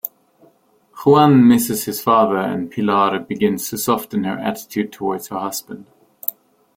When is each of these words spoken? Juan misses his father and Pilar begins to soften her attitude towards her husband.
Juan 1.05 1.47
misses 1.47 1.83
his 1.85 2.01
father 2.01 2.37
and 2.39 2.71
Pilar 2.71 3.19
begins 3.19 3.69
to 3.69 3.77
soften 3.77 4.23
her 4.23 4.35
attitude 4.39 4.91
towards 4.91 5.27
her 5.27 5.37
husband. 5.37 5.85